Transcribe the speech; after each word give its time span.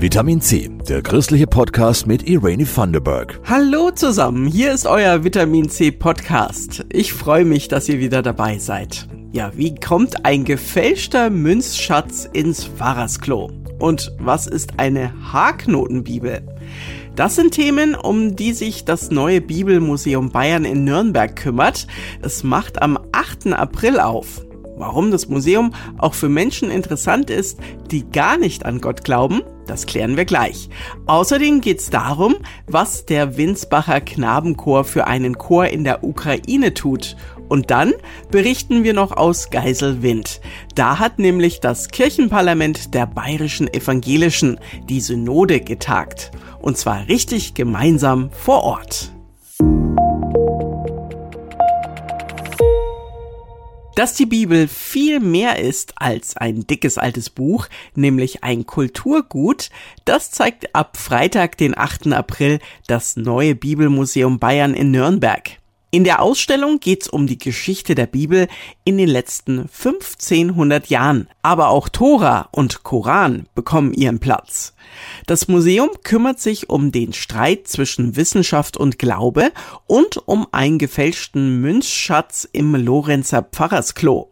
Vitamin 0.00 0.40
C, 0.40 0.70
der 0.88 1.02
christliche 1.02 1.48
Podcast 1.48 2.06
mit 2.06 2.28
Irene 2.28 2.64
Thunderberg. 2.64 3.40
Hallo 3.44 3.90
zusammen, 3.90 4.46
hier 4.46 4.72
ist 4.72 4.86
euer 4.86 5.24
Vitamin 5.24 5.68
C 5.68 5.90
Podcast. 5.90 6.86
Ich 6.92 7.12
freue 7.12 7.44
mich, 7.44 7.66
dass 7.66 7.88
ihr 7.88 7.98
wieder 7.98 8.22
dabei 8.22 8.58
seid. 8.58 9.08
Ja, 9.32 9.50
wie 9.56 9.74
kommt 9.74 10.24
ein 10.24 10.44
gefälschter 10.44 11.30
Münzschatz 11.30 12.28
ins 12.32 12.64
Pfarrersklo? 12.64 13.50
Und 13.80 14.12
was 14.20 14.46
ist 14.46 14.74
eine 14.76 15.12
Haarknotenbibel? 15.32 16.42
Das 17.16 17.34
sind 17.34 17.50
Themen, 17.50 17.96
um 17.96 18.36
die 18.36 18.52
sich 18.52 18.84
das 18.84 19.10
neue 19.10 19.40
Bibelmuseum 19.40 20.30
Bayern 20.30 20.64
in 20.64 20.84
Nürnberg 20.84 21.34
kümmert. 21.34 21.88
Es 22.22 22.44
macht 22.44 22.80
am 22.82 23.00
8. 23.10 23.52
April 23.52 23.98
auf. 23.98 24.46
Warum 24.76 25.10
das 25.10 25.28
Museum 25.28 25.74
auch 25.98 26.14
für 26.14 26.28
Menschen 26.28 26.70
interessant 26.70 27.30
ist, 27.30 27.58
die 27.90 28.08
gar 28.08 28.38
nicht 28.38 28.64
an 28.64 28.80
Gott 28.80 29.02
glauben, 29.02 29.42
das 29.68 29.86
klären 29.86 30.16
wir 30.16 30.24
gleich. 30.24 30.68
Außerdem 31.06 31.60
geht 31.60 31.80
es 31.80 31.90
darum, 31.90 32.36
was 32.66 33.06
der 33.06 33.36
Winsbacher 33.36 34.00
Knabenchor 34.00 34.84
für 34.84 35.06
einen 35.06 35.38
Chor 35.38 35.66
in 35.66 35.84
der 35.84 36.04
Ukraine 36.04 36.74
tut. 36.74 37.16
Und 37.48 37.70
dann 37.70 37.94
berichten 38.30 38.84
wir 38.84 38.92
noch 38.92 39.12
aus 39.12 39.50
Geiselwind. 39.50 40.40
Da 40.74 40.98
hat 40.98 41.18
nämlich 41.18 41.60
das 41.60 41.88
Kirchenparlament 41.88 42.94
der 42.94 43.06
bayerischen 43.06 43.72
Evangelischen 43.72 44.60
die 44.88 45.00
Synode 45.00 45.60
getagt. 45.60 46.30
Und 46.60 46.76
zwar 46.76 47.08
richtig 47.08 47.54
gemeinsam 47.54 48.30
vor 48.32 48.62
Ort. 48.62 49.12
Dass 53.98 54.14
die 54.14 54.26
Bibel 54.26 54.68
viel 54.68 55.18
mehr 55.18 55.58
ist 55.58 55.94
als 55.96 56.36
ein 56.36 56.68
dickes 56.68 56.98
altes 56.98 57.30
Buch, 57.30 57.66
nämlich 57.96 58.44
ein 58.44 58.64
Kulturgut, 58.64 59.70
das 60.04 60.30
zeigt 60.30 60.72
ab 60.72 60.96
Freitag, 60.96 61.56
den 61.56 61.76
8. 61.76 62.12
April, 62.12 62.60
das 62.86 63.16
neue 63.16 63.56
Bibelmuseum 63.56 64.38
Bayern 64.38 64.74
in 64.74 64.92
Nürnberg. 64.92 65.58
In 65.90 66.04
der 66.04 66.20
Ausstellung 66.20 66.80
geht's 66.80 67.08
um 67.08 67.26
die 67.26 67.38
Geschichte 67.38 67.94
der 67.94 68.04
Bibel 68.04 68.46
in 68.84 68.98
den 68.98 69.08
letzten 69.08 69.60
1500 69.60 70.88
Jahren. 70.88 71.28
Aber 71.40 71.70
auch 71.70 71.88
Tora 71.88 72.50
und 72.52 72.82
Koran 72.82 73.46
bekommen 73.54 73.94
ihren 73.94 74.18
Platz. 74.18 74.74
Das 75.26 75.48
Museum 75.48 75.88
kümmert 76.04 76.40
sich 76.40 76.68
um 76.68 76.92
den 76.92 77.14
Streit 77.14 77.68
zwischen 77.68 78.16
Wissenschaft 78.16 78.76
und 78.76 78.98
Glaube 78.98 79.50
und 79.86 80.28
um 80.28 80.46
einen 80.52 80.78
gefälschten 80.78 81.62
Münzschatz 81.62 82.46
im 82.52 82.74
Lorenzer 82.74 83.42
Pfarrersklo. 83.42 84.28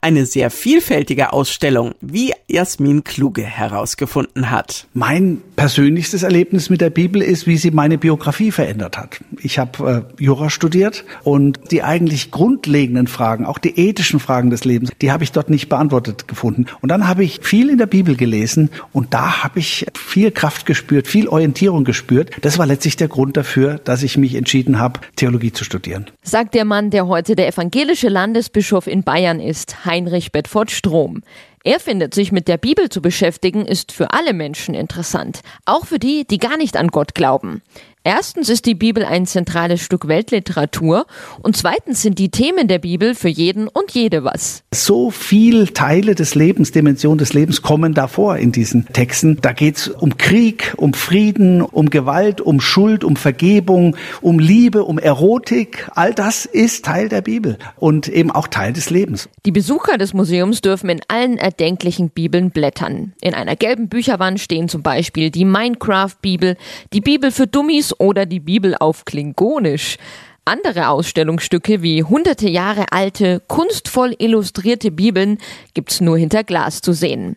Eine 0.00 0.26
sehr 0.26 0.50
vielfältige 0.50 1.32
Ausstellung, 1.32 1.94
wie 2.00 2.32
Jasmin 2.48 3.04
Kluge 3.04 3.42
herausgefunden 3.42 4.50
hat. 4.50 4.86
Mein 4.92 5.40
persönlichstes 5.56 6.22
Erlebnis 6.22 6.70
mit 6.70 6.80
der 6.80 6.90
Bibel 6.90 7.22
ist, 7.22 7.46
wie 7.46 7.56
sie 7.56 7.70
meine 7.70 7.98
Biografie 7.98 8.50
verändert 8.50 8.98
hat. 8.98 9.20
Ich 9.42 9.58
habe 9.58 10.06
äh, 10.18 10.22
Jura 10.22 10.50
studiert 10.50 11.04
und 11.22 11.58
die 11.70 11.82
eigentlich 11.82 12.30
grundlegenden 12.30 13.06
Fragen, 13.06 13.46
auch 13.46 13.58
die 13.58 13.78
ethischen 13.78 14.20
Fragen 14.20 14.50
des 14.50 14.64
Lebens, 14.64 14.90
die 15.00 15.12
habe 15.12 15.24
ich 15.24 15.32
dort 15.32 15.50
nicht 15.50 15.68
beantwortet 15.68 16.28
gefunden. 16.28 16.66
Und 16.80 16.88
dann 16.88 17.08
habe 17.08 17.24
ich 17.24 17.40
viel 17.42 17.70
in 17.70 17.78
der 17.78 17.86
Bibel 17.86 18.16
gelesen 18.16 18.70
und 18.92 19.14
da 19.14 19.42
habe 19.42 19.58
ich 19.58 19.86
viel 19.96 20.30
Kraft 20.30 20.66
gespürt, 20.66 21.06
viel 21.06 21.28
Orientierung 21.28 21.84
gespürt. 21.84 22.30
Das 22.42 22.58
war 22.58 22.66
letztlich 22.66 22.96
der 22.96 23.08
Grund 23.08 23.36
dafür, 23.36 23.78
dass 23.78 24.02
ich 24.02 24.18
mich 24.18 24.34
entschieden 24.34 24.78
habe, 24.78 25.00
Theologie 25.16 25.52
zu 25.52 25.64
studieren. 25.64 26.06
Sagt 26.22 26.54
der 26.54 26.64
Mann, 26.64 26.90
der 26.90 27.06
heute 27.06 27.36
der 27.36 27.48
evangelische 27.48 28.08
Landesbischof 28.08 28.86
in 28.86 29.02
Bayern 29.02 29.40
ist 29.40 29.53
ist 29.54 29.84
Heinrich 29.84 30.32
Bedford 30.32 30.72
Strom. 30.72 31.22
Er 31.62 31.78
findet, 31.78 32.12
sich 32.12 32.32
mit 32.32 32.48
der 32.48 32.56
Bibel 32.56 32.88
zu 32.88 33.00
beschäftigen, 33.00 33.64
ist 33.64 33.92
für 33.92 34.10
alle 34.10 34.32
Menschen 34.32 34.74
interessant, 34.74 35.42
auch 35.64 35.86
für 35.86 36.00
die, 36.00 36.26
die 36.26 36.38
gar 36.38 36.56
nicht 36.56 36.76
an 36.76 36.88
Gott 36.88 37.14
glauben. 37.14 37.62
Erstens 38.06 38.50
ist 38.50 38.66
die 38.66 38.74
Bibel 38.74 39.02
ein 39.02 39.24
zentrales 39.24 39.80
Stück 39.80 40.08
Weltliteratur 40.08 41.06
und 41.40 41.56
zweitens 41.56 42.02
sind 42.02 42.18
die 42.18 42.28
Themen 42.28 42.68
der 42.68 42.78
Bibel 42.78 43.14
für 43.14 43.30
jeden 43.30 43.66
und 43.66 43.92
jede 43.92 44.24
was. 44.24 44.62
So 44.74 45.10
viel 45.10 45.68
Teile 45.68 46.14
des 46.14 46.34
Lebens, 46.34 46.70
Dimensionen 46.70 47.16
des 47.16 47.32
Lebens 47.32 47.62
kommen 47.62 47.94
davor 47.94 48.36
in 48.36 48.52
diesen 48.52 48.86
Texten. 48.92 49.38
Da 49.40 49.52
geht 49.52 49.78
es 49.78 49.88
um 49.88 50.18
Krieg, 50.18 50.74
um 50.76 50.92
Frieden, 50.92 51.62
um 51.62 51.88
Gewalt, 51.88 52.42
um 52.42 52.60
Schuld, 52.60 53.04
um 53.04 53.16
Vergebung, 53.16 53.96
um 54.20 54.38
Liebe, 54.38 54.84
um 54.84 54.98
Erotik. 54.98 55.88
All 55.94 56.12
das 56.12 56.44
ist 56.44 56.84
Teil 56.84 57.08
der 57.08 57.22
Bibel 57.22 57.56
und 57.76 58.08
eben 58.08 58.30
auch 58.30 58.48
Teil 58.48 58.74
des 58.74 58.90
Lebens. 58.90 59.30
Die 59.46 59.52
Besucher 59.52 59.96
des 59.96 60.12
Museums 60.12 60.60
dürfen 60.60 60.90
in 60.90 61.00
allen 61.08 61.38
erdenklichen 61.38 62.10
Bibeln 62.10 62.50
blättern. 62.50 63.14
In 63.22 63.32
einer 63.32 63.56
gelben 63.56 63.88
Bücherwand 63.88 64.40
stehen 64.40 64.68
zum 64.68 64.82
Beispiel 64.82 65.30
die 65.30 65.46
Minecraft-Bibel, 65.46 66.58
die 66.92 67.00
Bibel 67.00 67.30
für 67.30 67.46
Dummies 67.46 67.93
oder 67.98 68.26
die 68.26 68.40
Bibel 68.40 68.74
auf 68.74 69.04
Klingonisch. 69.04 69.96
Andere 70.44 70.88
Ausstellungsstücke 70.88 71.82
wie 71.82 72.02
hunderte 72.02 72.48
Jahre 72.48 72.92
alte, 72.92 73.40
kunstvoll 73.48 74.14
illustrierte 74.18 74.90
Bibeln 74.90 75.38
gibt's 75.72 76.00
nur 76.02 76.18
hinter 76.18 76.44
Glas 76.44 76.82
zu 76.82 76.92
sehen. 76.92 77.36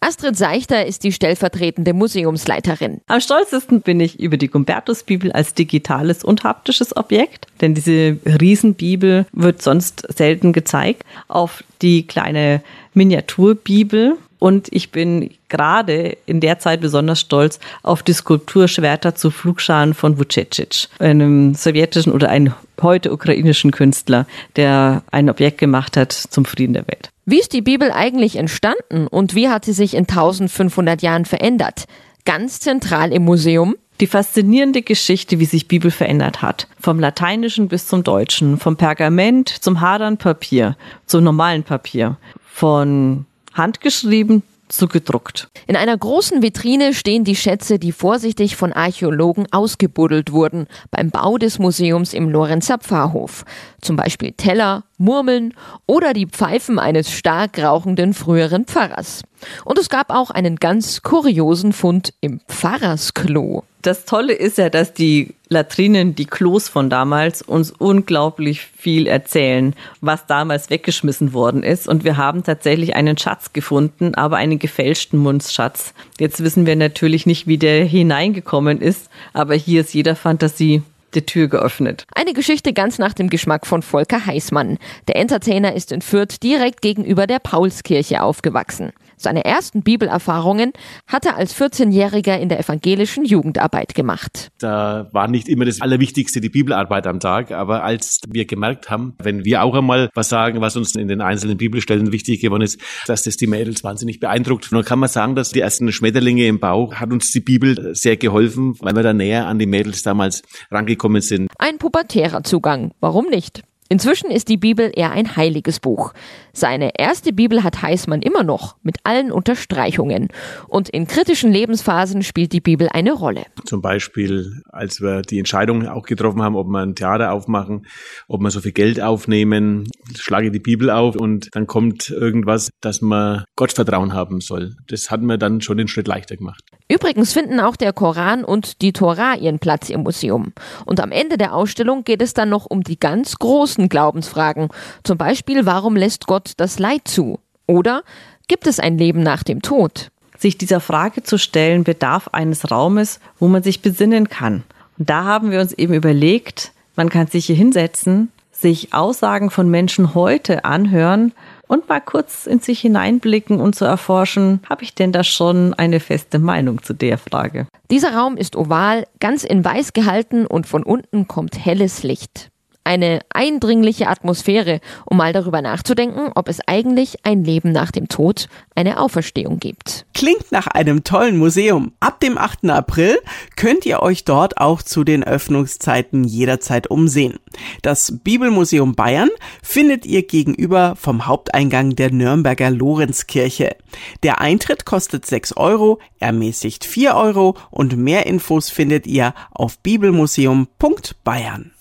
Astrid 0.00 0.36
Seichter 0.36 0.86
ist 0.86 1.02
die 1.02 1.12
stellvertretende 1.12 1.92
Museumsleiterin. 1.92 3.00
Am 3.08 3.20
stolzesten 3.20 3.80
bin 3.80 3.98
ich 3.98 4.20
über 4.20 4.36
die 4.36 4.48
Gumbertus-Bibel 4.48 5.32
als 5.32 5.54
digitales 5.54 6.22
und 6.22 6.44
haptisches 6.44 6.96
Objekt, 6.96 7.46
denn 7.60 7.74
diese 7.74 8.16
Riesenbibel 8.24 9.26
wird 9.32 9.60
sonst 9.60 10.06
selten 10.16 10.52
gezeigt. 10.52 11.02
Auf 11.26 11.64
die 11.82 12.06
kleine 12.06 12.62
Miniaturbibel 12.94 14.16
und 14.38 14.68
ich 14.70 14.90
bin 14.90 15.30
gerade 15.48 16.16
in 16.26 16.40
der 16.40 16.58
Zeit 16.58 16.80
besonders 16.80 17.20
stolz 17.20 17.58
auf 17.82 18.02
die 18.02 18.12
Skulptur 18.12 18.68
Schwerter 18.68 19.14
zu 19.14 19.30
Flugscharen 19.30 19.94
von 19.94 20.18
Vucecic, 20.18 20.88
einem 20.98 21.54
sowjetischen 21.54 22.12
oder 22.12 22.28
einem 22.28 22.54
heute 22.82 23.12
ukrainischen 23.12 23.70
Künstler, 23.70 24.26
der 24.56 25.02
ein 25.10 25.28
Objekt 25.28 25.58
gemacht 25.58 25.96
hat 25.96 26.12
zum 26.12 26.44
Frieden 26.44 26.74
der 26.74 26.86
Welt. 26.86 27.10
Wie 27.24 27.40
ist 27.40 27.52
die 27.52 27.62
Bibel 27.62 27.90
eigentlich 27.90 28.36
entstanden 28.36 29.06
und 29.06 29.34
wie 29.34 29.48
hat 29.48 29.64
sie 29.64 29.72
sich 29.72 29.94
in 29.94 30.08
1500 30.08 31.02
Jahren 31.02 31.24
verändert? 31.24 31.84
Ganz 32.24 32.60
zentral 32.60 33.12
im 33.12 33.24
Museum 33.24 33.74
die 34.00 34.06
faszinierende 34.06 34.82
Geschichte, 34.82 35.40
wie 35.40 35.44
sich 35.44 35.66
Bibel 35.68 35.90
verändert 35.90 36.40
hat. 36.40 36.68
Vom 36.80 37.00
Lateinischen 37.00 37.68
bis 37.68 37.86
zum 37.86 38.04
Deutschen, 38.04 38.58
vom 38.58 38.76
Pergament 38.76 39.48
zum 39.48 39.80
Hadernpapier, 39.80 40.76
zum 41.06 41.24
normalen 41.24 41.64
Papier, 41.64 42.16
von 42.52 43.26
handgeschrieben 43.58 44.42
zu 44.68 44.86
gedruckt. 44.86 45.48
In 45.66 45.76
einer 45.76 45.96
großen 45.96 46.42
Vitrine 46.42 46.94
stehen 46.94 47.24
die 47.24 47.36
Schätze, 47.36 47.78
die 47.78 47.92
vorsichtig 47.92 48.56
von 48.56 48.72
Archäologen 48.72 49.46
ausgebuddelt 49.50 50.32
wurden 50.32 50.66
beim 50.90 51.10
Bau 51.10 51.38
des 51.38 51.58
Museums 51.58 52.14
im 52.14 52.28
Lorenzer 52.30 52.78
Pfarrhof. 52.78 53.44
Zum 53.80 53.96
Beispiel 53.96 54.32
Teller, 54.32 54.84
Murmeln 54.98 55.54
oder 55.86 56.12
die 56.12 56.26
Pfeifen 56.26 56.78
eines 56.78 57.10
stark 57.10 57.58
rauchenden 57.58 58.14
früheren 58.14 58.64
Pfarrers. 58.64 59.22
Und 59.64 59.78
es 59.78 59.88
gab 59.88 60.10
auch 60.10 60.30
einen 60.30 60.56
ganz 60.56 61.02
kuriosen 61.02 61.72
Fund 61.72 62.12
im 62.20 62.40
Pfarrersklo. 62.48 63.64
Das 63.82 64.04
Tolle 64.04 64.32
ist 64.32 64.58
ja, 64.58 64.70
dass 64.70 64.92
die 64.92 65.34
Latrinen, 65.48 66.16
die 66.16 66.26
Klos 66.26 66.68
von 66.68 66.90
damals 66.90 67.42
uns 67.42 67.70
unglaublich 67.70 68.60
viel 68.60 69.06
erzählen, 69.06 69.74
was 70.00 70.26
damals 70.26 70.68
weggeschmissen 70.68 71.32
worden 71.32 71.62
ist. 71.62 71.86
Und 71.86 72.02
wir 72.02 72.16
haben 72.16 72.42
tatsächlich 72.42 72.96
einen 72.96 73.16
Schatz 73.16 73.52
gefunden, 73.52 74.14
aber 74.16 74.36
einen 74.36 74.58
gefälschten 74.58 75.22
Münzschatz. 75.22 75.94
Jetzt 76.18 76.42
wissen 76.42 76.66
wir 76.66 76.74
natürlich 76.74 77.24
nicht, 77.24 77.46
wie 77.46 77.56
der 77.56 77.84
hineingekommen 77.84 78.80
ist, 78.80 79.08
aber 79.32 79.54
hier 79.54 79.82
ist 79.82 79.94
jeder 79.94 80.16
Fantasie 80.16 80.82
die 81.14 81.26
Tür 81.26 81.48
geöffnet. 81.48 82.04
Eine 82.14 82.32
Geschichte 82.32 82.72
ganz 82.72 82.98
nach 82.98 83.12
dem 83.12 83.30
Geschmack 83.30 83.66
von 83.66 83.82
Volker 83.82 84.26
Heißmann. 84.26 84.78
Der 85.06 85.16
Entertainer 85.16 85.74
ist 85.74 85.92
in 85.92 86.02
Fürth 86.02 86.42
direkt 86.42 86.82
gegenüber 86.82 87.26
der 87.26 87.38
Paulskirche 87.38 88.22
aufgewachsen. 88.22 88.92
Seine 89.20 89.44
ersten 89.44 89.82
Bibelerfahrungen 89.82 90.72
hat 91.06 91.26
er 91.26 91.36
als 91.36 91.54
14-Jähriger 91.54 92.38
in 92.38 92.48
der 92.48 92.60
evangelischen 92.60 93.24
Jugendarbeit 93.24 93.94
gemacht. 93.94 94.48
Da 94.58 95.08
war 95.12 95.28
nicht 95.28 95.48
immer 95.48 95.64
das 95.64 95.80
Allerwichtigste 95.80 96.40
die 96.40 96.48
Bibelarbeit 96.48 97.06
am 97.06 97.18
Tag, 97.18 97.50
aber 97.50 97.82
als 97.82 98.20
wir 98.28 98.44
gemerkt 98.44 98.90
haben, 98.90 99.14
wenn 99.22 99.44
wir 99.44 99.62
auch 99.62 99.74
einmal 99.74 100.08
was 100.14 100.28
sagen, 100.28 100.60
was 100.60 100.76
uns 100.76 100.94
in 100.94 101.08
den 101.08 101.20
einzelnen 101.20 101.56
Bibelstellen 101.56 102.12
wichtig 102.12 102.40
geworden 102.40 102.62
ist, 102.62 102.80
dass 103.06 103.24
das 103.24 103.36
die 103.36 103.48
Mädels 103.48 103.82
wahnsinnig 103.82 104.20
beeindruckt. 104.20 104.70
Dann 104.70 104.84
kann 104.84 105.00
man 105.00 105.08
sagen, 105.08 105.34
dass 105.34 105.50
die 105.50 105.60
ersten 105.60 105.90
Schmetterlinge 105.90 106.46
im 106.46 106.60
Bauch 106.60 106.94
hat 106.94 107.12
uns 107.12 107.30
die 107.32 107.40
Bibel 107.40 107.94
sehr 107.94 108.16
geholfen, 108.16 108.76
weil 108.80 108.94
wir 108.94 109.02
da 109.02 109.12
näher 109.12 109.46
an 109.46 109.58
die 109.58 109.66
Mädels 109.66 110.02
damals 110.02 110.42
rangekommen 110.70 111.22
sind. 111.22 111.50
Ein 111.58 111.78
pubertärer 111.78 112.44
Zugang. 112.44 112.92
Warum 113.00 113.26
nicht? 113.26 113.62
Inzwischen 113.90 114.30
ist 114.30 114.48
die 114.48 114.58
Bibel 114.58 114.92
eher 114.94 115.12
ein 115.12 115.36
heiliges 115.36 115.80
Buch. 115.80 116.12
Seine 116.58 116.90
erste 116.98 117.32
Bibel 117.32 117.62
hat 117.62 117.82
Heißmann 117.82 118.20
immer 118.20 118.42
noch, 118.42 118.76
mit 118.82 118.96
allen 119.04 119.30
Unterstreichungen. 119.30 120.26
Und 120.66 120.88
in 120.88 121.06
kritischen 121.06 121.52
Lebensphasen 121.52 122.24
spielt 122.24 122.52
die 122.52 122.60
Bibel 122.60 122.88
eine 122.92 123.12
Rolle. 123.12 123.44
Zum 123.64 123.80
Beispiel, 123.80 124.62
als 124.68 125.00
wir 125.00 125.22
die 125.22 125.38
Entscheidung 125.38 125.86
auch 125.86 126.04
getroffen 126.04 126.42
haben, 126.42 126.56
ob 126.56 126.66
wir 126.66 126.80
ein 126.80 126.96
Theater 126.96 127.32
aufmachen, 127.32 127.86
ob 128.26 128.40
wir 128.40 128.50
so 128.50 128.60
viel 128.60 128.72
Geld 128.72 129.00
aufnehmen, 129.00 129.88
schlage 130.16 130.50
die 130.50 130.58
Bibel 130.58 130.90
auf 130.90 131.14
und 131.14 131.48
dann 131.52 131.68
kommt 131.68 132.10
irgendwas, 132.10 132.70
dass 132.80 133.02
man 133.02 133.44
Gottvertrauen 133.54 134.12
haben 134.12 134.40
soll. 134.40 134.74
Das 134.88 135.12
hat 135.12 135.22
mir 135.22 135.38
dann 135.38 135.60
schon 135.60 135.76
den 135.76 135.86
Schritt 135.86 136.08
leichter 136.08 136.36
gemacht. 136.36 136.64
Übrigens 136.90 137.34
finden 137.34 137.60
auch 137.60 137.76
der 137.76 137.92
Koran 137.92 138.44
und 138.44 138.80
die 138.80 138.94
Tora 138.94 139.34
ihren 139.34 139.58
Platz 139.58 139.90
im 139.90 140.02
Museum. 140.04 140.54
Und 140.86 141.00
am 141.00 141.12
Ende 141.12 141.36
der 141.36 141.54
Ausstellung 141.54 142.02
geht 142.02 142.22
es 142.22 142.32
dann 142.32 142.48
noch 142.48 142.64
um 142.64 142.82
die 142.82 142.98
ganz 142.98 143.38
großen 143.38 143.90
Glaubensfragen. 143.90 144.68
Zum 145.04 145.18
Beispiel, 145.18 145.66
warum 145.66 145.96
lässt 145.96 146.26
Gott 146.26 146.47
das 146.56 146.78
Leid 146.78 147.02
zu? 147.06 147.38
Oder 147.66 148.02
gibt 148.48 148.66
es 148.66 148.80
ein 148.80 148.98
Leben 148.98 149.22
nach 149.22 149.42
dem 149.42 149.62
Tod? 149.62 150.10
Sich 150.36 150.56
dieser 150.56 150.80
Frage 150.80 151.22
zu 151.22 151.38
stellen, 151.38 151.84
bedarf 151.84 152.28
eines 152.28 152.70
Raumes, 152.70 153.20
wo 153.38 153.48
man 153.48 153.62
sich 153.62 153.82
besinnen 153.82 154.28
kann. 154.28 154.62
Und 154.98 155.10
da 155.10 155.24
haben 155.24 155.50
wir 155.50 155.60
uns 155.60 155.72
eben 155.72 155.94
überlegt, 155.94 156.72
man 156.96 157.08
kann 157.08 157.26
sich 157.26 157.46
hier 157.46 157.56
hinsetzen, 157.56 158.32
sich 158.52 158.92
Aussagen 158.92 159.50
von 159.50 159.70
Menschen 159.70 160.14
heute 160.14 160.64
anhören 160.64 161.32
und 161.68 161.88
mal 161.88 162.00
kurz 162.00 162.46
in 162.46 162.60
sich 162.60 162.80
hineinblicken 162.80 163.60
und 163.60 163.74
zu 163.74 163.84
erforschen, 163.84 164.60
habe 164.68 164.82
ich 164.82 164.94
denn 164.94 165.12
da 165.12 165.22
schon 165.22 165.74
eine 165.74 166.00
feste 166.00 166.38
Meinung 166.38 166.82
zu 166.82 166.94
der 166.94 167.18
Frage? 167.18 167.66
Dieser 167.90 168.14
Raum 168.14 168.36
ist 168.36 168.56
oval, 168.56 169.06
ganz 169.20 169.44
in 169.44 169.64
weiß 169.64 169.92
gehalten 169.92 170.46
und 170.46 170.66
von 170.66 170.82
unten 170.82 171.28
kommt 171.28 171.64
helles 171.64 172.02
Licht 172.02 172.50
eine 172.88 173.20
eindringliche 173.28 174.08
Atmosphäre, 174.08 174.80
um 175.04 175.18
mal 175.18 175.34
darüber 175.34 175.60
nachzudenken, 175.60 176.32
ob 176.34 176.48
es 176.48 176.60
eigentlich 176.66 177.26
ein 177.26 177.44
Leben 177.44 177.70
nach 177.70 177.90
dem 177.90 178.08
Tod, 178.08 178.48
eine 178.74 178.98
Auferstehung 178.98 179.60
gibt. 179.60 180.06
Klingt 180.14 180.50
nach 180.52 180.66
einem 180.68 181.04
tollen 181.04 181.36
Museum. 181.36 181.92
Ab 182.00 182.18
dem 182.20 182.38
8. 182.38 182.70
April 182.70 183.18
könnt 183.56 183.84
ihr 183.84 184.00
euch 184.00 184.24
dort 184.24 184.56
auch 184.56 184.80
zu 184.80 185.04
den 185.04 185.22
Öffnungszeiten 185.22 186.24
jederzeit 186.24 186.90
umsehen. 186.90 187.38
Das 187.82 188.20
Bibelmuseum 188.24 188.94
Bayern 188.94 189.28
findet 189.62 190.06
ihr 190.06 190.26
gegenüber 190.26 190.96
vom 190.96 191.26
Haupteingang 191.26 191.94
der 191.94 192.10
Nürnberger 192.10 192.70
Lorenzkirche. 192.70 193.76
Der 194.22 194.40
Eintritt 194.40 194.86
kostet 194.86 195.26
6 195.26 195.58
Euro, 195.58 195.98
ermäßigt 196.20 196.86
4 196.86 197.14
Euro 197.14 197.54
und 197.70 197.98
mehr 197.98 198.24
Infos 198.24 198.70
findet 198.70 199.06
ihr 199.06 199.34
auf 199.50 199.78
bibelmuseum.bayern. 199.80 201.72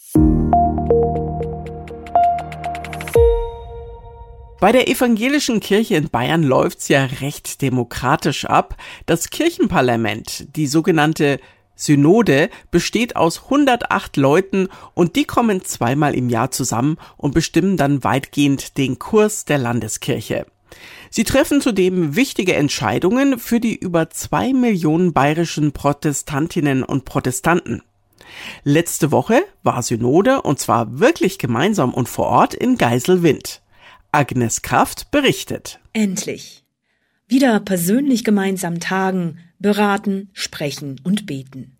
Bei 4.60 4.72
der 4.72 4.88
evangelischen 4.88 5.60
Kirche 5.60 5.98
in 5.98 6.10
Bayern 6.10 6.42
läuft's 6.42 6.88
ja 6.88 7.06
recht 7.06 7.62
demokratisch 7.62 8.46
ab. 8.46 8.76
Das 9.06 9.30
Kirchenparlament, 9.30 10.48
die 10.56 10.66
sogenannte 10.66 11.40
Synode, 11.76 12.50
besteht 12.72 13.16
aus 13.16 13.44
108 13.44 14.18
Leuten 14.18 14.70
und 14.96 15.16
die 15.16 15.26
kommen 15.26 15.64
zweimal 15.64 16.16
im 16.16 16.30
Jahr 16.30 16.50
zusammen 16.50 16.98
und 17.18 17.36
bestimmen 17.36 17.78
dann 17.78 18.04
weitgehend 18.04 18.80
den 18.80 18.98
Kurs 18.98 19.46
der 19.46 19.60
Landeskirche. 19.60 20.48
Sie 21.12 21.24
treffen 21.24 21.62
zudem 21.62 22.16
wichtige 22.16 22.56
Entscheidungen 22.56 23.38
für 23.38 23.60
die 23.60 23.76
über 23.76 24.10
zwei 24.10 24.54
Millionen 24.54 25.14
bayerischen 25.14 25.72
Protestantinnen 25.72 26.82
und 26.82 27.06
Protestanten. 27.06 27.84
Letzte 28.64 29.12
Woche 29.12 29.44
war 29.62 29.84
Synode 29.84 30.42
und 30.42 30.58
zwar 30.58 31.00
wirklich 31.00 31.38
gemeinsam 31.38 31.94
und 31.94 32.10
vor 32.10 32.26
Ort 32.26 32.56
in 32.56 32.80
Geiselwind. 32.80 33.62
Agnes 34.18 34.64
Kraft 34.64 35.12
berichtet. 35.12 35.80
Endlich. 35.94 36.64
Wieder 37.28 37.60
persönlich 37.60 38.24
gemeinsam 38.24 38.80
tagen, 38.80 39.38
beraten, 39.60 40.32
sprechen 40.34 41.00
und 41.04 41.28
beten. 41.28 41.78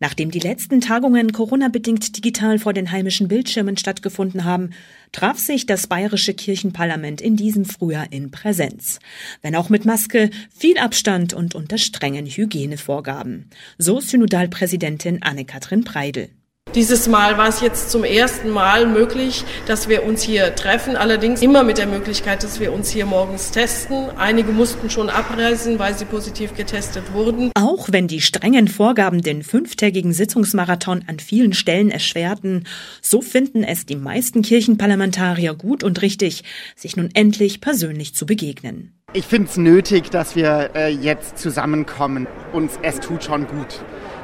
Nachdem 0.00 0.30
die 0.30 0.38
letzten 0.38 0.80
Tagungen 0.80 1.32
Corona-bedingt 1.32 2.16
digital 2.16 2.58
vor 2.58 2.72
den 2.72 2.92
heimischen 2.92 3.28
Bildschirmen 3.28 3.76
stattgefunden 3.76 4.44
haben, 4.44 4.70
traf 5.12 5.38
sich 5.38 5.66
das 5.66 5.86
bayerische 5.86 6.32
Kirchenparlament 6.32 7.20
in 7.20 7.36
diesem 7.36 7.66
Frühjahr 7.66 8.10
in 8.10 8.30
Präsenz. 8.30 8.98
Wenn 9.42 9.54
auch 9.54 9.68
mit 9.68 9.84
Maske, 9.84 10.30
viel 10.56 10.78
Abstand 10.78 11.34
und 11.34 11.54
unter 11.54 11.76
strengen 11.76 12.24
Hygienevorgaben. 12.24 13.50
So 13.76 14.00
Synodalpräsidentin 14.00 15.22
Anne-Kathrin 15.22 15.84
Preidel. 15.84 16.30
Dieses 16.76 17.08
Mal 17.08 17.38
war 17.38 17.48
es 17.48 17.62
jetzt 17.62 17.90
zum 17.90 18.04
ersten 18.04 18.50
Mal 18.50 18.86
möglich, 18.86 19.46
dass 19.64 19.88
wir 19.88 20.04
uns 20.04 20.22
hier 20.22 20.54
treffen, 20.54 20.94
allerdings 20.94 21.40
immer 21.40 21.64
mit 21.64 21.78
der 21.78 21.86
Möglichkeit, 21.86 22.44
dass 22.44 22.60
wir 22.60 22.70
uns 22.70 22.90
hier 22.90 23.06
morgens 23.06 23.50
testen. 23.50 24.10
Einige 24.18 24.52
mussten 24.52 24.90
schon 24.90 25.08
abreisen, 25.08 25.78
weil 25.78 25.96
sie 25.96 26.04
positiv 26.04 26.54
getestet 26.54 27.14
wurden. 27.14 27.50
Auch 27.54 27.88
wenn 27.92 28.08
die 28.08 28.20
strengen 28.20 28.68
Vorgaben 28.68 29.22
den 29.22 29.42
fünftägigen 29.42 30.12
Sitzungsmarathon 30.12 31.04
an 31.06 31.18
vielen 31.18 31.54
Stellen 31.54 31.90
erschwerten, 31.90 32.64
so 33.00 33.22
finden 33.22 33.64
es 33.64 33.86
die 33.86 33.96
meisten 33.96 34.42
Kirchenparlamentarier 34.42 35.54
gut 35.54 35.82
und 35.82 36.02
richtig, 36.02 36.44
sich 36.76 36.94
nun 36.94 37.08
endlich 37.14 37.62
persönlich 37.62 38.14
zu 38.14 38.26
begegnen. 38.26 38.92
Ich 39.14 39.24
finde 39.24 39.48
es 39.48 39.56
nötig, 39.56 40.10
dass 40.10 40.36
wir 40.36 40.72
äh, 40.74 40.90
jetzt 40.90 41.38
zusammenkommen. 41.38 42.26
Uns 42.52 42.78
es 42.82 43.00
tut 43.00 43.24
schon 43.24 43.46
gut 43.46 43.80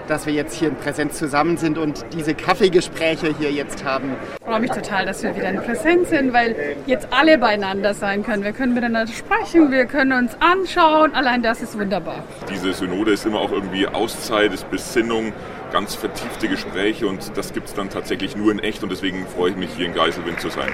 dass 0.08 0.26
wir 0.26 0.32
jetzt 0.32 0.54
hier 0.54 0.68
in 0.68 0.76
Präsenz 0.76 1.18
zusammen 1.18 1.56
sind 1.56 1.78
und 1.78 2.04
diese 2.12 2.34
Kaffeegespräche 2.34 3.34
hier 3.38 3.50
jetzt 3.50 3.84
haben. 3.84 4.16
Ich 4.38 4.46
freue 4.46 4.60
mich 4.60 4.70
total, 4.70 5.06
dass 5.06 5.22
wir 5.22 5.34
wieder 5.36 5.50
in 5.50 5.62
Präsenz 5.62 6.10
sind, 6.10 6.32
weil 6.32 6.76
jetzt 6.86 7.08
alle 7.10 7.38
beieinander 7.38 7.94
sein 7.94 8.22
können. 8.22 8.44
Wir 8.44 8.52
können 8.52 8.74
miteinander 8.74 9.12
sprechen, 9.12 9.70
wir 9.70 9.86
können 9.86 10.12
uns 10.12 10.36
anschauen. 10.40 11.14
Allein 11.14 11.42
das 11.42 11.62
ist 11.62 11.78
wunderbar. 11.78 12.24
Diese 12.50 12.72
Synode 12.72 13.12
ist 13.12 13.26
immer 13.26 13.40
auch 13.40 13.52
irgendwie 13.52 13.86
Auszeit, 13.86 14.52
ist 14.52 14.70
Besinnung, 14.70 15.32
ganz 15.72 15.94
vertiefte 15.94 16.48
Gespräche 16.48 17.06
und 17.06 17.36
das 17.36 17.52
gibt 17.52 17.68
es 17.68 17.74
dann 17.74 17.88
tatsächlich 17.88 18.36
nur 18.36 18.52
in 18.52 18.58
echt 18.58 18.82
und 18.82 18.90
deswegen 18.92 19.26
freue 19.26 19.50
ich 19.50 19.56
mich, 19.56 19.70
hier 19.76 19.86
in 19.86 19.94
Geiselwind 19.94 20.40
zu 20.40 20.50
sein. 20.50 20.70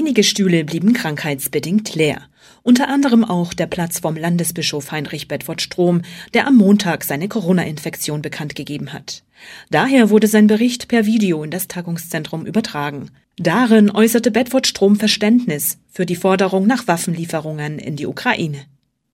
Einige 0.00 0.24
Stühle 0.24 0.64
blieben 0.64 0.94
krankheitsbedingt 0.94 1.94
leer. 1.94 2.22
Unter 2.62 2.88
anderem 2.88 3.22
auch 3.22 3.52
der 3.52 3.66
Platz 3.66 3.98
vom 3.98 4.16
Landesbischof 4.16 4.92
Heinrich 4.92 5.28
Bedford 5.28 5.60
Strom, 5.60 6.00
der 6.32 6.46
am 6.46 6.56
Montag 6.56 7.04
seine 7.04 7.28
Corona-Infektion 7.28 8.22
bekannt 8.22 8.54
gegeben 8.54 8.94
hat. 8.94 9.24
Daher 9.68 10.08
wurde 10.08 10.26
sein 10.26 10.46
Bericht 10.46 10.88
per 10.88 11.04
Video 11.04 11.42
in 11.42 11.50
das 11.50 11.68
Tagungszentrum 11.68 12.46
übertragen. 12.46 13.10
Darin 13.36 13.90
äußerte 13.90 14.30
Bedford 14.30 14.66
Strom 14.66 14.96
Verständnis 14.96 15.76
für 15.90 16.06
die 16.06 16.16
Forderung 16.16 16.66
nach 16.66 16.88
Waffenlieferungen 16.88 17.78
in 17.78 17.96
die 17.96 18.06
Ukraine. 18.06 18.64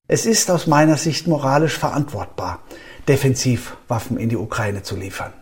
Es 0.06 0.24
ist 0.24 0.52
aus 0.52 0.68
meiner 0.68 0.98
Sicht 0.98 1.26
moralisch 1.26 1.76
verantwortbar, 1.76 2.62
defensiv 3.08 3.76
Waffen 3.88 4.18
in 4.18 4.28
die 4.28 4.36
Ukraine 4.36 4.84
zu 4.84 4.94
liefern. 4.94 5.32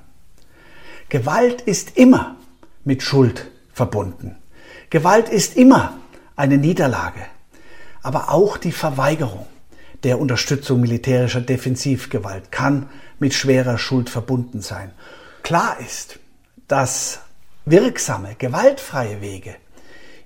Gewalt 1.11 1.61
ist 1.61 1.99
immer 1.99 2.37
mit 2.83 3.03
Schuld 3.03 3.51
verbunden. 3.75 4.37
Gewalt 4.91 5.29
ist 5.29 5.57
immer 5.57 5.99
eine 6.37 6.59
Niederlage, 6.59 7.21
aber 8.03 8.31
auch 8.31 8.57
die 8.57 8.73
Verweigerung 8.73 9.47
der 10.03 10.21
Unterstützung 10.21 10.81
militärischer 10.81 11.41
Defensivgewalt 11.41 12.53
kann 12.53 12.89
mit 13.19 13.35
schwerer 13.35 13.79
Schuld 13.79 14.11
verbunden 14.11 14.61
sein. 14.61 14.93
Klar 15.43 15.79
ist, 15.81 16.19
dass 16.69 17.21
wirksame, 17.65 18.37
gewaltfreie 18.39 19.21
Wege 19.21 19.57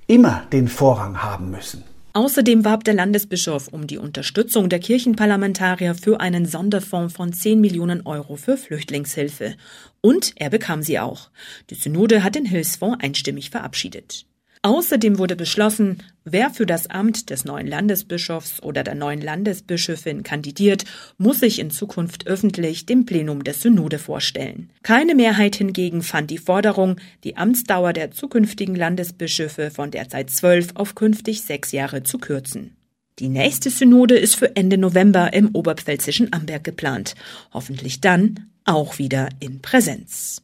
immer 0.07 0.47
den 0.53 0.69
Vorrang 0.69 1.23
haben 1.23 1.51
müssen. 1.51 1.85
Außerdem 2.15 2.65
warb 2.65 2.83
der 2.85 2.95
Landesbischof 2.95 3.69
um 3.69 3.87
die 3.87 3.99
Unterstützung 3.99 4.69
der 4.69 4.81
Kirchenparlamentarier 4.81 5.95
für 5.95 6.19
einen 6.21 6.47
Sonderfonds 6.47 7.15
von 7.15 7.33
10 7.33 7.61
Millionen 7.61 8.07
Euro 8.07 8.35
für 8.35 8.57
Flüchtlingshilfe. 8.57 9.55
Und 10.01 10.33
er 10.35 10.51
bekam 10.51 10.83
sie 10.83 10.99
auch. 10.99 11.31
Die 11.71 11.77
Synode 11.77 12.25
hat 12.25 12.35
den 12.35 12.47
Hilfsfonds 12.47 12.99
einstimmig 13.01 13.51
verabschiedet. 13.51 14.27
Außerdem 14.63 15.19
wurde 15.19 15.37
beschlossen, 15.37 15.99
wer 16.25 16.51
für 16.51 16.67
das 16.67 16.89
Amt 16.89 17.31
des 17.31 17.45
neuen 17.45 17.67
Landesbischofs 17.67 18.63
oder 18.63 18.83
der 18.83 18.95
neuen 18.95 19.21
Landesbischöfin 19.21 20.23
kandidiert, 20.25 20.85
muss 21.17 21.41
sich 21.41 21.59
in 21.59 21.71
Zukunft 21.71 22.27
öffentlich 22.27 22.85
dem 22.87 23.07
Plenum 23.07 23.45
der 23.45 23.55
Synode 23.55 23.99
vorstellen. 23.99 24.71
Keine 24.83 25.15
Mehrheit 25.15 25.57
hingegen 25.57 26.03
fand 26.03 26.31
die 26.31 26.39
Forderung, 26.39 26.97
die 27.25 27.37
Amtsdauer 27.37 27.93
der 27.93 28.11
zukünftigen 28.11 28.75
Landesbischöfe 28.75 29.71
von 29.71 29.91
derzeit 29.91 30.31
zwölf 30.31 30.69
auf 30.75 30.95
künftig 30.95 31.43
sechs 31.43 31.73
Jahre 31.73 32.03
zu 32.03 32.19
kürzen. 32.19 32.77
Die 33.21 33.29
nächste 33.29 33.71
Synode 33.71 34.17
ist 34.17 34.37
für 34.37 34.55
Ende 34.55 34.79
November 34.79 35.33
im 35.33 35.51
oberpfälzischen 35.53 36.33
Amberg 36.33 36.63
geplant. 36.63 37.15
Hoffentlich 37.53 38.01
dann 38.01 38.51
auch 38.65 38.99
wieder 38.99 39.29
in 39.41 39.61
Präsenz. 39.61 40.43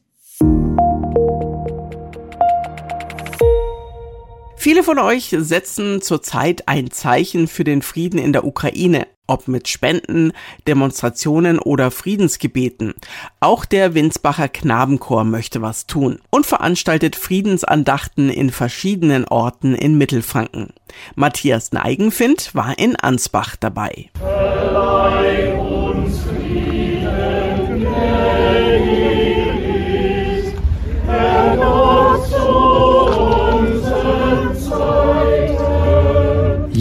Viele 4.65 4.81
von 4.81 4.97
euch 4.97 5.35
setzen 5.37 6.01
zurzeit 6.01 6.67
ein 6.67 6.89
Zeichen 6.89 7.47
für 7.47 7.63
den 7.63 7.83
Frieden 7.83 8.17
in 8.17 8.33
der 8.33 8.45
Ukraine, 8.45 9.05
ob 9.27 9.47
mit 9.47 9.67
Spenden, 9.67 10.31
Demonstrationen 10.65 11.59
oder 11.59 11.91
Friedensgebeten. 11.91 12.95
Auch 13.39 13.65
der 13.65 13.93
Winsbacher 13.93 14.47
Knabenchor 14.47 15.23
möchte 15.23 15.61
was 15.61 15.85
tun 15.85 16.17
und 16.31 16.47
veranstaltet 16.47 17.15
Friedensandachten 17.15 18.31
in 18.31 18.49
verschiedenen 18.49 19.25
Orten 19.25 19.75
in 19.75 19.99
Mittelfranken. 19.99 20.73
Matthias 21.13 21.71
Neigenfind 21.71 22.55
war 22.55 22.79
in 22.79 22.95
Ansbach 22.95 23.57
dabei. 23.57 24.09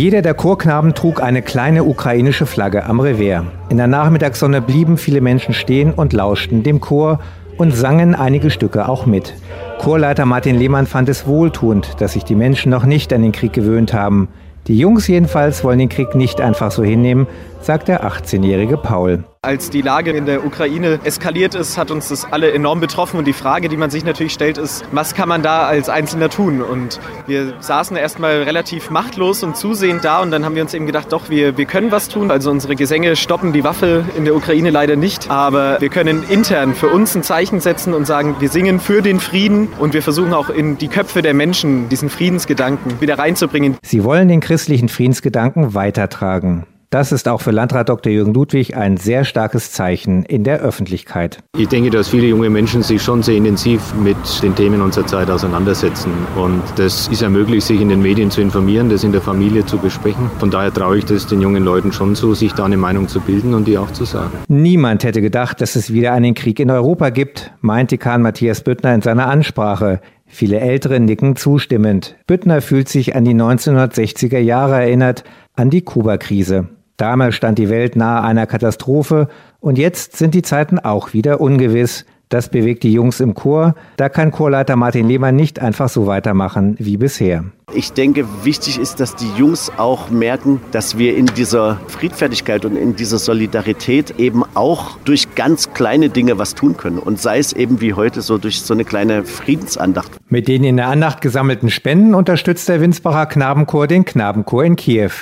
Jeder 0.04 0.20
der 0.20 0.34
Chorknaben 0.34 0.92
trug 0.92 1.22
eine 1.22 1.40
kleine 1.40 1.82
ukrainische 1.82 2.44
Flagge 2.44 2.84
am 2.84 3.00
Revers. 3.00 3.46
In 3.70 3.78
der 3.78 3.86
Nachmittagssonne 3.86 4.60
blieben 4.60 4.98
viele 4.98 5.22
Menschen 5.22 5.54
stehen 5.54 5.94
und 5.94 6.12
lauschten 6.12 6.62
dem 6.62 6.82
Chor 6.82 7.20
und 7.56 7.74
sangen 7.74 8.14
einige 8.14 8.50
Stücke 8.50 8.86
auch 8.86 9.06
mit. 9.06 9.32
Chorleiter 9.78 10.26
Martin 10.26 10.56
Lehmann 10.56 10.86
fand 10.86 11.08
es 11.08 11.26
wohltuend, 11.26 12.02
dass 12.02 12.12
sich 12.12 12.24
die 12.24 12.34
Menschen 12.34 12.68
noch 12.68 12.84
nicht 12.84 13.14
an 13.14 13.22
den 13.22 13.32
Krieg 13.32 13.54
gewöhnt 13.54 13.94
haben. 13.94 14.28
Die 14.66 14.76
Jungs 14.76 15.08
jedenfalls 15.08 15.64
wollen 15.64 15.78
den 15.78 15.88
Krieg 15.88 16.14
nicht 16.14 16.38
einfach 16.38 16.70
so 16.70 16.84
hinnehmen, 16.84 17.26
sagt 17.62 17.88
der 17.88 18.04
18-jährige 18.04 18.76
Paul. 18.76 19.24
Als 19.44 19.68
die 19.68 19.82
Lage 19.82 20.10
in 20.12 20.24
der 20.24 20.44
Ukraine 20.44 20.98
eskaliert 21.04 21.54
ist, 21.54 21.76
hat 21.76 21.90
uns 21.90 22.08
das 22.08 22.24
alle 22.32 22.52
enorm 22.52 22.80
betroffen. 22.80 23.18
Und 23.18 23.26
die 23.26 23.34
Frage, 23.34 23.68
die 23.68 23.76
man 23.76 23.90
sich 23.90 24.02
natürlich 24.02 24.32
stellt, 24.32 24.56
ist, 24.56 24.84
was 24.90 25.14
kann 25.14 25.28
man 25.28 25.42
da 25.42 25.66
als 25.66 25.90
Einzelner 25.90 26.30
tun? 26.30 26.62
Und 26.62 26.98
wir 27.26 27.52
saßen 27.60 27.94
erstmal 27.96 28.42
relativ 28.44 28.90
machtlos 28.90 29.42
und 29.42 29.56
zusehend 29.56 30.02
da. 30.02 30.22
Und 30.22 30.30
dann 30.30 30.46
haben 30.46 30.54
wir 30.54 30.62
uns 30.62 30.72
eben 30.72 30.86
gedacht, 30.86 31.12
doch, 31.12 31.28
wir, 31.28 31.58
wir 31.58 31.66
können 31.66 31.92
was 31.92 32.08
tun. 32.08 32.30
Also 32.30 32.50
unsere 32.50 32.74
Gesänge 32.74 33.16
stoppen 33.16 33.52
die 33.52 33.64
Waffe 33.64 34.04
in 34.16 34.24
der 34.24 34.34
Ukraine 34.34 34.70
leider 34.70 34.96
nicht. 34.96 35.30
Aber 35.30 35.80
wir 35.80 35.90
können 35.90 36.24
intern 36.30 36.74
für 36.74 36.88
uns 36.88 37.14
ein 37.14 37.22
Zeichen 37.22 37.60
setzen 37.60 37.92
und 37.92 38.06
sagen, 38.06 38.36
wir 38.38 38.48
singen 38.48 38.80
für 38.80 39.02
den 39.02 39.20
Frieden. 39.20 39.68
Und 39.78 39.92
wir 39.92 40.02
versuchen 40.02 40.32
auch 40.32 40.48
in 40.48 40.78
die 40.78 40.88
Köpfe 40.88 41.20
der 41.20 41.34
Menschen 41.34 41.90
diesen 41.90 42.08
Friedensgedanken 42.08 43.00
wieder 43.02 43.18
reinzubringen. 43.18 43.76
Sie 43.82 44.04
wollen 44.04 44.28
den 44.28 44.40
christlichen 44.40 44.88
Friedensgedanken 44.88 45.74
weitertragen. 45.74 46.64
Das 46.94 47.10
ist 47.10 47.26
auch 47.26 47.40
für 47.40 47.50
Landrat 47.50 47.88
Dr. 47.88 48.12
Jürgen 48.12 48.32
Ludwig 48.34 48.76
ein 48.76 48.96
sehr 48.96 49.24
starkes 49.24 49.72
Zeichen 49.72 50.22
in 50.22 50.44
der 50.44 50.60
Öffentlichkeit. 50.60 51.40
Ich 51.58 51.66
denke, 51.66 51.90
dass 51.90 52.10
viele 52.10 52.28
junge 52.28 52.50
Menschen 52.50 52.84
sich 52.84 53.02
schon 53.02 53.24
sehr 53.24 53.34
intensiv 53.34 53.92
mit 53.96 54.16
den 54.44 54.54
Themen 54.54 54.80
unserer 54.80 55.04
Zeit 55.04 55.28
auseinandersetzen. 55.28 56.12
Und 56.36 56.62
das 56.76 57.08
ist 57.08 57.20
ja 57.20 57.28
möglich, 57.28 57.64
sich 57.64 57.80
in 57.80 57.88
den 57.88 58.00
Medien 58.00 58.30
zu 58.30 58.40
informieren, 58.40 58.90
das 58.90 59.02
in 59.02 59.10
der 59.10 59.22
Familie 59.22 59.66
zu 59.66 59.78
besprechen. 59.78 60.30
Von 60.38 60.52
daher 60.52 60.72
traue 60.72 60.98
ich 60.98 61.04
das 61.04 61.26
den 61.26 61.40
jungen 61.40 61.64
Leuten 61.64 61.90
schon 61.90 62.14
zu, 62.14 62.32
sich 62.34 62.52
da 62.52 62.64
eine 62.64 62.76
Meinung 62.76 63.08
zu 63.08 63.20
bilden 63.20 63.54
und 63.54 63.66
die 63.66 63.76
auch 63.76 63.90
zu 63.90 64.04
sagen. 64.04 64.30
Niemand 64.46 65.02
hätte 65.02 65.20
gedacht, 65.20 65.60
dass 65.60 65.74
es 65.74 65.92
wieder 65.92 66.12
einen 66.12 66.34
Krieg 66.34 66.60
in 66.60 66.70
Europa 66.70 67.10
gibt, 67.10 67.50
meint 67.60 67.90
Dekan 67.90 68.22
Matthias 68.22 68.60
Büttner 68.60 68.94
in 68.94 69.02
seiner 69.02 69.26
Ansprache. 69.26 70.00
Viele 70.26 70.60
Ältere 70.60 71.00
nicken 71.00 71.34
zustimmend. 71.34 72.14
Büttner 72.28 72.60
fühlt 72.60 72.88
sich 72.88 73.16
an 73.16 73.24
die 73.24 73.34
1960er 73.34 74.38
Jahre 74.38 74.74
erinnert, 74.76 75.24
an 75.56 75.70
die 75.70 75.82
Kuba-Krise. 75.82 76.68
Damals 76.96 77.34
stand 77.34 77.58
die 77.58 77.70
Welt 77.70 77.96
nahe 77.96 78.22
einer 78.22 78.46
Katastrophe 78.46 79.28
und 79.60 79.78
jetzt 79.78 80.16
sind 80.16 80.34
die 80.34 80.42
Zeiten 80.42 80.78
auch 80.78 81.12
wieder 81.12 81.40
ungewiss. 81.40 82.04
Das 82.28 82.48
bewegt 82.48 82.82
die 82.82 82.92
Jungs 82.92 83.20
im 83.20 83.34
Chor. 83.34 83.74
Da 83.96 84.08
kann 84.08 84.30
Chorleiter 84.30 84.76
Martin 84.76 85.06
Lehmann 85.06 85.36
nicht 85.36 85.60
einfach 85.60 85.88
so 85.88 86.06
weitermachen 86.06 86.74
wie 86.78 86.96
bisher. 86.96 87.44
Ich 87.72 87.92
denke, 87.92 88.26
wichtig 88.44 88.78
ist, 88.78 88.98
dass 88.98 89.14
die 89.14 89.30
Jungs 89.36 89.70
auch 89.76 90.10
merken, 90.10 90.60
dass 90.70 90.96
wir 90.98 91.16
in 91.16 91.26
dieser 91.26 91.80
Friedfertigkeit 91.88 92.64
und 92.64 92.76
in 92.76 92.96
dieser 92.96 93.18
Solidarität 93.18 94.18
eben 94.18 94.42
auch 94.54 94.96
durch 95.04 95.34
ganz 95.34 95.74
kleine 95.74 96.08
Dinge 96.08 96.38
was 96.38 96.54
tun 96.54 96.76
können. 96.76 96.98
Und 96.98 97.20
sei 97.20 97.38
es 97.38 97.52
eben 97.52 97.80
wie 97.80 97.94
heute 97.94 98.22
so 98.22 98.38
durch 98.38 98.62
so 98.62 98.74
eine 98.74 98.84
kleine 98.84 99.24
Friedensandacht. 99.24 100.12
Mit 100.28 100.48
den 100.48 100.64
in 100.64 100.76
der 100.76 100.88
Andacht 100.88 101.20
gesammelten 101.20 101.70
Spenden 101.70 102.14
unterstützt 102.14 102.68
der 102.68 102.80
Winsbacher 102.80 103.26
Knabenchor 103.26 103.86
den 103.86 104.04
Knabenchor 104.04 104.64
in 104.64 104.76
Kiew. 104.76 105.12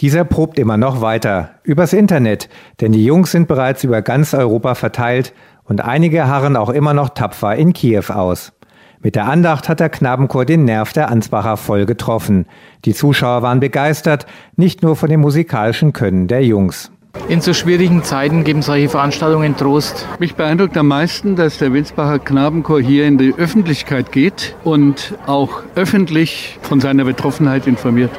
Dieser 0.00 0.24
probt 0.24 0.60
immer 0.60 0.76
noch 0.76 1.00
weiter. 1.00 1.50
Übers 1.64 1.92
Internet, 1.92 2.48
denn 2.80 2.92
die 2.92 3.04
Jungs 3.04 3.32
sind 3.32 3.48
bereits 3.48 3.82
über 3.82 4.00
ganz 4.00 4.32
Europa 4.32 4.76
verteilt 4.76 5.32
und 5.64 5.80
einige 5.80 6.28
harren 6.28 6.56
auch 6.56 6.70
immer 6.70 6.94
noch 6.94 7.08
tapfer 7.08 7.56
in 7.56 7.72
Kiew 7.72 8.04
aus. 8.10 8.52
Mit 9.00 9.16
der 9.16 9.26
Andacht 9.26 9.68
hat 9.68 9.80
der 9.80 9.88
Knabenchor 9.88 10.44
den 10.44 10.64
Nerv 10.64 10.92
der 10.92 11.10
Ansbacher 11.10 11.56
voll 11.56 11.84
getroffen. 11.84 12.46
Die 12.84 12.94
Zuschauer 12.94 13.42
waren 13.42 13.58
begeistert, 13.58 14.26
nicht 14.56 14.82
nur 14.82 14.94
von 14.94 15.08
dem 15.08 15.20
musikalischen 15.20 15.92
Können 15.92 16.28
der 16.28 16.44
Jungs. 16.44 16.92
In 17.28 17.40
so 17.40 17.52
schwierigen 17.52 18.04
Zeiten 18.04 18.44
geben 18.44 18.62
solche 18.62 18.88
Veranstaltungen 18.88 19.56
Trost. 19.56 20.06
Mich 20.20 20.36
beeindruckt 20.36 20.76
am 20.76 20.88
meisten, 20.88 21.34
dass 21.34 21.58
der 21.58 21.72
Winsbacher 21.72 22.20
Knabenchor 22.20 22.80
hier 22.80 23.06
in 23.06 23.18
die 23.18 23.34
Öffentlichkeit 23.36 24.12
geht 24.12 24.54
und 24.62 25.14
auch 25.26 25.62
öffentlich 25.74 26.58
von 26.62 26.80
seiner 26.80 27.04
Betroffenheit 27.04 27.66
informiert. 27.66 28.10